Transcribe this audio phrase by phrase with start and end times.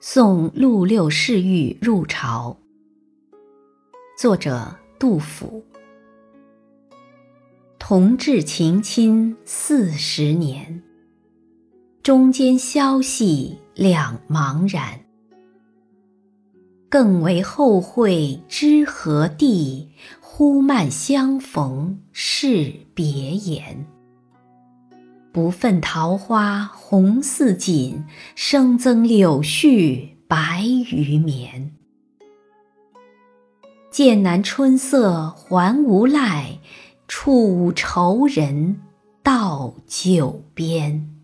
[0.00, 2.56] 送陆六侍御入朝。
[4.16, 5.64] 作者杜甫。
[7.80, 10.84] 同治情亲四十年，
[12.00, 15.00] 中间消息两茫然。
[16.88, 19.88] 更为后会知何地？
[20.20, 23.84] 忽漫相逢是别言。
[25.32, 28.04] 不愤桃花红似锦，
[28.34, 31.74] 生增柳絮白于绵。
[33.90, 36.58] 剑南春色还无赖，
[37.06, 38.80] 处舞愁人
[39.22, 41.17] 到酒边。